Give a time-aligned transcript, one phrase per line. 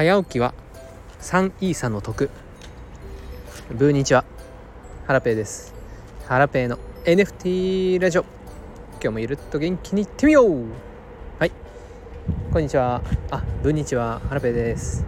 [0.00, 0.54] 早起きは
[1.20, 2.30] 3イーサの得。
[3.70, 4.24] ブーニチは
[5.06, 5.74] ハラペーです。
[6.24, 8.22] ハラペーの NFT ラジオ。
[8.92, 10.64] 今日もゆるっと元気にいってみよう。
[11.38, 11.52] はい。
[12.50, 13.02] こんにちは。
[13.30, 15.04] あブーニチはハラペーです。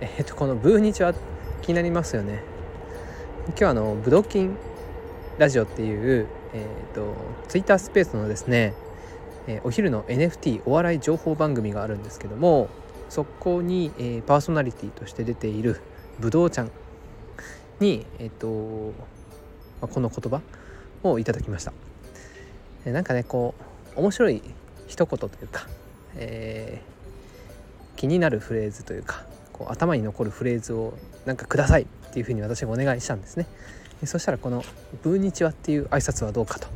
[0.00, 1.14] えっとこのブーニチは
[1.60, 2.42] 気になりますよね。
[3.50, 4.56] 今日はあのブドキン
[5.38, 7.14] ラジオっていうえっ、と
[7.46, 8.74] ツイッタースペースのですね
[9.46, 12.68] えお昼の NFT お笑い情報番組があるんですけども
[13.12, 15.82] そこに、えー、パーソナリティとして出ている
[16.18, 16.70] ぶどうちゃん
[17.78, 18.94] に、えーと
[19.82, 20.40] まあ、この言葉
[21.02, 21.74] をいただきました。
[22.86, 23.54] えなんかねこ
[23.96, 24.40] う面白い
[24.86, 25.66] 一言というか、
[26.16, 30.94] えー、気になるフレーズというかこう頭に残るフレーズを
[31.26, 33.46] なんかくださいっていうふうに私がお願いしたんですね。
[34.06, 34.64] そしたらこの
[35.04, 36.66] 「ブーニチワ」っていう挨拶はどうかと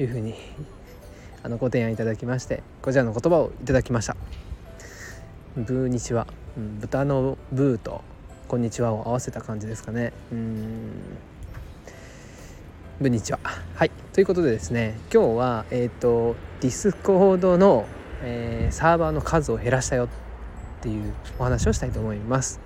[0.00, 0.36] いうふうに
[1.42, 4.16] あのご提案いただきましてこちらの言葉をいただきました
[5.56, 8.02] ブーにちは、うん、豚のブーと
[8.48, 10.12] こんにちはを合わせた感じですかね。
[10.32, 10.90] うん。
[13.00, 13.38] ブにちは
[13.76, 13.90] はい。
[14.12, 17.86] ということでですね今日はえっ、ー、と Discord の、
[18.22, 20.08] えー、サーバーの数を減らしたよっ
[20.82, 22.58] ていうお話をしたいと思います。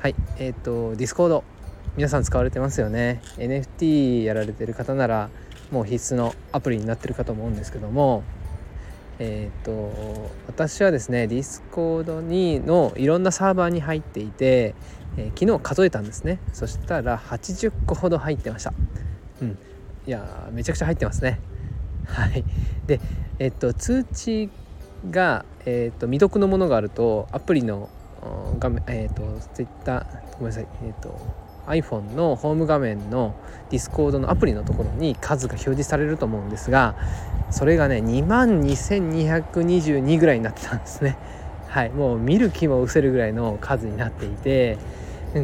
[0.00, 0.14] はい。
[0.38, 1.42] えっ、ー、と Discord。
[1.96, 3.20] 皆さん使われてますよね。
[3.36, 5.28] NFT やられてる方なら
[5.72, 8.22] もう必須のアプリになってるかと思うんですけども。
[9.18, 14.74] えっ、ー、と私はですね Discord にのいろんなサーバーに入っていて、
[15.16, 16.38] えー、昨日数えたんですね。
[16.52, 18.72] そしたら80個ほど入ってました。
[19.40, 19.58] うん。
[20.06, 21.40] いやめちゃくちゃ入ってますね。
[22.06, 22.44] はい。
[22.86, 23.00] で
[23.38, 24.50] えっ、ー、と通知
[25.10, 27.88] が、えーと、未読のものがあるとアプリの
[28.58, 29.22] 画面えっ、と
[29.54, 30.66] Twitter ごめんなさい。
[30.84, 33.34] えっ、と iPhone のホーム画面の
[33.70, 36.94] Discord のアプリのところに数が表示されると思うんですが
[37.50, 41.16] それがね22,222ぐらいになってたんですね。
[41.68, 44.78] はいもう見る気も失せるぐらいの数になっていて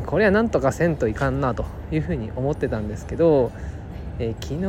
[0.07, 3.53] これはなんとかせんといかんなというふうに思ってたんですけど、
[4.19, 4.61] えー、昨日、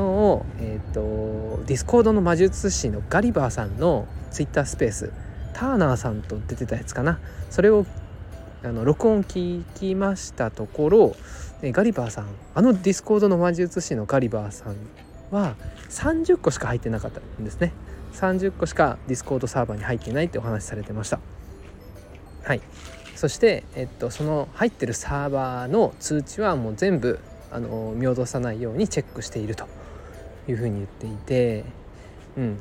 [0.59, 5.13] えーと、 Discord の魔術師のガリバーさんのツイッタースペース
[5.53, 7.19] ターナーさんと出てたやつかな。
[7.49, 7.85] それを
[8.63, 11.15] あの録音聞きましたところ
[11.61, 14.75] ガリバーさんあの Discord の魔術師のガリバーさん
[15.31, 15.55] は
[15.89, 17.73] 30個しか入ってなかったんですね。
[18.13, 21.19] 30個しか Discord サーバーに入ってないってお話しされてました。
[22.43, 22.61] はい。
[23.15, 27.19] そして、えっと、その入ってるサーバーの通知はもう全部
[27.51, 29.67] あの見落とさないようにチェックしていると
[30.47, 31.65] いうふうに言っていて
[32.37, 32.57] うん。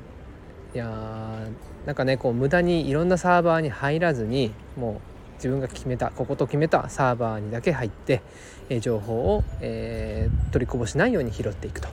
[0.74, 5.11] いやーなんかねこう無駄にいろんなサーバーに入らずにもう
[5.42, 8.22] 自分が決めたここと決めたサーバーにだけ入って、
[8.68, 11.88] え情報を、えー、取りこぼしないように拾っていくと。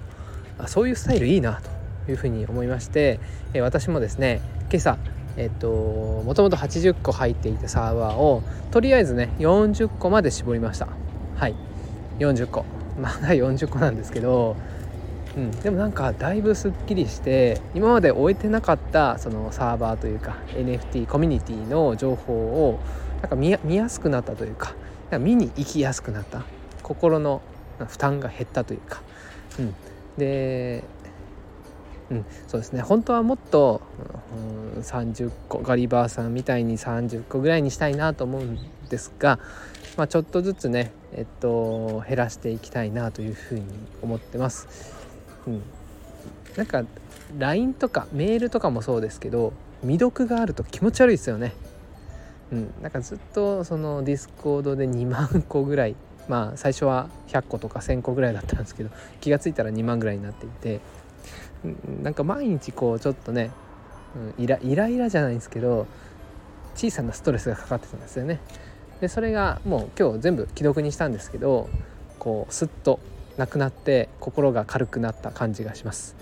[0.59, 1.59] あそういうスタイルいいな
[2.05, 3.19] というふうに思いまして、
[3.55, 4.39] え私もですね
[4.69, 4.97] 今朝
[5.35, 10.87] えっともともと80個入っていたサーバーをとりあえずね40個まで絞りました。
[11.35, 11.55] はい。
[12.19, 12.65] 40個。
[13.01, 14.57] まだ40個なんですけど
[15.37, 22.79] うん、でもなんかだいぶすっきりして今まで終えてなかったそのサーバーというか NFT コミュニティの情報を
[23.21, 24.73] なんか見やすくなったというか
[25.19, 26.43] 見に行きやすくなった。
[26.89, 27.41] 心の
[27.87, 29.01] 負担が減ったというか、
[29.59, 29.75] うん、
[30.17, 30.83] で、
[32.09, 32.81] うん、そうですね。
[32.81, 33.81] 本当はもっと、
[34.75, 38.57] うん、30個ガリバーさんみたいに30個ぐらいにしたいなと思うん
[38.89, 39.37] ですが、
[39.97, 43.65] まあ、ちょっとずつね、えっと、減らしていきたいなというふうに
[44.01, 44.67] 思ってます。
[45.45, 45.61] うん、
[46.57, 46.83] なんか
[47.37, 51.53] LINE とかメールとかもそうですけど未読があると気持ち悪いですよね。
[52.51, 55.95] うん、なんかずっとその Discord で2万個ぐらい
[56.27, 58.89] まあ最初は100個とか1,000個ぐらいだったんですけど
[59.21, 60.79] 気が付いたら2万ぐらいになっていて
[62.01, 63.51] なんか毎日こうちょっとね、
[64.37, 65.87] うん、イライライラじゃないんですけど
[66.75, 68.39] 小さなストレスがかかってたんですよね。
[69.01, 71.69] でそれがもう今日全部既読にしたんですけど
[72.19, 72.99] こうスッと
[73.37, 76.15] なくなって心が軽くなった感じがします。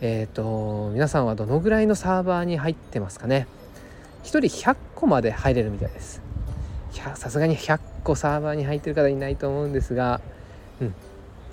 [0.00, 3.46] えっ、ー、と皆さんはどのぐらいのサーバーに入ってますかね？
[4.24, 6.22] 1人100個まで入れるみたいです。
[7.14, 10.20] さすがに100個サーバーに入ってる方いないと思うんですが
[10.80, 10.94] うん。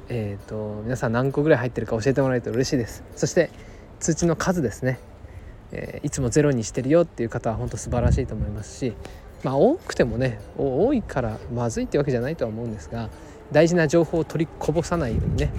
[0.10, 3.04] えっ、ー、と皆さん何個ぐらい入ってるか教えてもらえると嬉しいです。
[3.16, 3.50] そして
[4.00, 5.00] 通知の数ですね、
[5.72, 8.94] えー、いつもゼロにしてるよっていう方は本当素晴らしいと思いますし
[9.44, 13.10] まあ多くてもね多いからまずいってわけじゃないとは思うんですが
[13.52, 15.52] 大事な情報を取りこぼさないようにね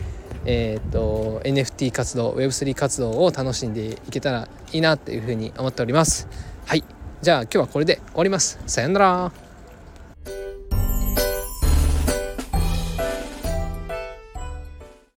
[0.51, 6.27] えーと、NFT 活動 Web3 活動を楽しんでいけたらいいなっていうふうに思っております。
[6.65, 6.98] はい。
[7.21, 8.61] じゃあ今日はこれで終わります。
[8.67, 9.48] さよなら。